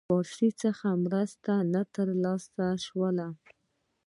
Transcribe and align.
پاریس 0.09 0.53
څخه 0.63 0.87
مرستي 1.03 1.39
ته 1.45 1.55
نه 1.73 1.81
رسېدلای 2.07 2.77
سوای. 2.85 3.29